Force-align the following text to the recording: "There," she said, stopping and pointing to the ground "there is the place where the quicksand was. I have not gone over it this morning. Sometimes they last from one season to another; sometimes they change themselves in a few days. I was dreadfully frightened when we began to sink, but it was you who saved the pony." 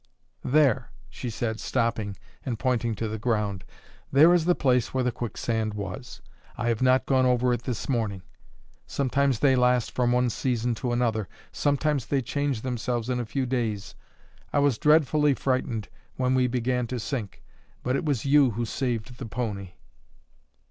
"There," 0.43 0.89
she 1.11 1.29
said, 1.29 1.59
stopping 1.59 2.17
and 2.43 2.57
pointing 2.57 2.95
to 2.95 3.07
the 3.07 3.19
ground 3.19 3.63
"there 4.11 4.33
is 4.33 4.45
the 4.45 4.55
place 4.55 4.95
where 4.95 5.03
the 5.03 5.11
quicksand 5.11 5.75
was. 5.75 6.23
I 6.57 6.69
have 6.69 6.81
not 6.81 7.05
gone 7.05 7.27
over 7.27 7.53
it 7.53 7.65
this 7.65 7.87
morning. 7.87 8.23
Sometimes 8.87 9.37
they 9.41 9.55
last 9.55 9.91
from 9.91 10.11
one 10.11 10.31
season 10.31 10.73
to 10.73 10.91
another; 10.91 11.27
sometimes 11.51 12.07
they 12.07 12.23
change 12.23 12.61
themselves 12.61 13.11
in 13.11 13.19
a 13.19 13.27
few 13.27 13.45
days. 13.45 13.93
I 14.51 14.57
was 14.57 14.79
dreadfully 14.79 15.35
frightened 15.35 15.87
when 16.15 16.33
we 16.33 16.47
began 16.47 16.87
to 16.87 16.99
sink, 16.99 17.43
but 17.83 17.95
it 17.95 18.03
was 18.03 18.25
you 18.25 18.49
who 18.57 18.65
saved 18.65 19.19
the 19.19 19.27
pony." 19.27 19.73